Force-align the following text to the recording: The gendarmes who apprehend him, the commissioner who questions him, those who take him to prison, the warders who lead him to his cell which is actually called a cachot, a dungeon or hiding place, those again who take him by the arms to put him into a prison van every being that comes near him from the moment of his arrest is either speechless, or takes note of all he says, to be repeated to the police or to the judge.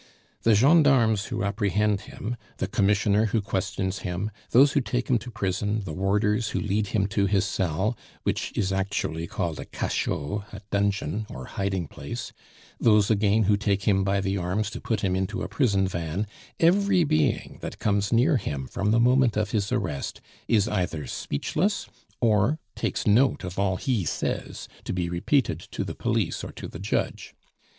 The 0.41 0.55
gendarmes 0.55 1.25
who 1.25 1.43
apprehend 1.43 2.01
him, 2.01 2.35
the 2.57 2.65
commissioner 2.65 3.27
who 3.27 3.39
questions 3.39 3.99
him, 3.99 4.31
those 4.49 4.71
who 4.71 4.81
take 4.81 5.09
him 5.11 5.19
to 5.19 5.29
prison, 5.29 5.83
the 5.85 5.93
warders 5.93 6.49
who 6.49 6.59
lead 6.59 6.87
him 6.87 7.05
to 7.09 7.27
his 7.27 7.45
cell 7.45 7.95
which 8.23 8.51
is 8.57 8.73
actually 8.73 9.27
called 9.27 9.59
a 9.59 9.65
cachot, 9.65 10.45
a 10.51 10.61
dungeon 10.71 11.27
or 11.29 11.45
hiding 11.45 11.87
place, 11.87 12.33
those 12.79 13.11
again 13.11 13.43
who 13.43 13.55
take 13.55 13.83
him 13.83 14.03
by 14.03 14.21
the 14.21 14.39
arms 14.39 14.71
to 14.71 14.81
put 14.81 15.01
him 15.01 15.15
into 15.15 15.43
a 15.43 15.47
prison 15.47 15.87
van 15.87 16.25
every 16.59 17.03
being 17.03 17.59
that 17.61 17.77
comes 17.77 18.11
near 18.11 18.37
him 18.37 18.65
from 18.65 18.89
the 18.89 18.99
moment 18.99 19.37
of 19.37 19.51
his 19.51 19.71
arrest 19.71 20.19
is 20.47 20.67
either 20.67 21.05
speechless, 21.05 21.87
or 22.19 22.57
takes 22.75 23.05
note 23.05 23.43
of 23.43 23.59
all 23.59 23.75
he 23.77 24.03
says, 24.03 24.67
to 24.83 24.93
be 24.93 25.09
repeated 25.09 25.59
to 25.59 25.83
the 25.83 25.93
police 25.93 26.43
or 26.43 26.51
to 26.51 26.67
the 26.67 26.79
judge. 26.79 27.35